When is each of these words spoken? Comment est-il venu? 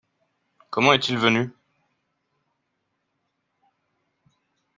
Comment 0.71 0.93
est-il 0.93 1.15
venu? 1.15 1.51